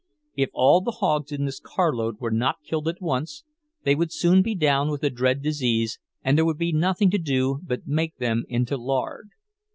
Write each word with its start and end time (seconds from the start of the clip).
If 0.35 0.49
all 0.53 0.81
the 0.81 0.93
hogs 0.97 1.31
in 1.31 1.45
this 1.45 1.59
carload 1.63 2.19
were 2.19 2.31
not 2.31 2.63
killed 2.63 2.87
at 2.87 2.99
once, 3.03 3.43
they 3.83 3.93
would 3.93 4.11
soon 4.11 4.41
be 4.41 4.55
down 4.55 4.89
with 4.89 5.01
the 5.01 5.11
dread 5.11 5.43
disease, 5.43 5.99
and 6.23 6.35
there 6.35 6.45
would 6.45 6.57
be 6.57 6.73
nothing 6.73 7.11
to 7.11 7.19
do 7.19 7.59
but 7.61 7.85
make 7.85 8.17
them 8.17 8.43
into 8.49 8.77
lard. 8.77 9.29